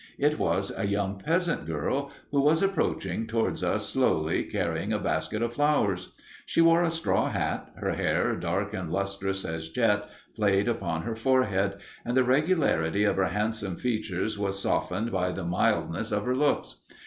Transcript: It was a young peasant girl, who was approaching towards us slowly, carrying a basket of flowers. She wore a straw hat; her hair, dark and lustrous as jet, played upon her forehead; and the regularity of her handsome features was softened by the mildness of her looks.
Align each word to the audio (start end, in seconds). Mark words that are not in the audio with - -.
It 0.17 0.39
was 0.39 0.71
a 0.75 0.87
young 0.87 1.19
peasant 1.19 1.67
girl, 1.67 2.09
who 2.31 2.41
was 2.41 2.63
approaching 2.63 3.27
towards 3.27 3.63
us 3.63 3.87
slowly, 3.87 4.43
carrying 4.45 4.91
a 4.91 4.97
basket 4.97 5.43
of 5.43 5.53
flowers. 5.53 6.11
She 6.47 6.59
wore 6.59 6.81
a 6.81 6.89
straw 6.89 7.29
hat; 7.29 7.69
her 7.75 7.91
hair, 7.93 8.35
dark 8.35 8.73
and 8.73 8.91
lustrous 8.91 9.45
as 9.45 9.69
jet, 9.69 10.09
played 10.35 10.67
upon 10.67 11.03
her 11.03 11.13
forehead; 11.13 11.75
and 12.03 12.17
the 12.17 12.23
regularity 12.23 13.03
of 13.03 13.17
her 13.17 13.25
handsome 13.27 13.75
features 13.75 14.39
was 14.39 14.59
softened 14.59 15.11
by 15.11 15.31
the 15.31 15.45
mildness 15.45 16.11
of 16.11 16.25
her 16.25 16.35
looks. 16.35 16.77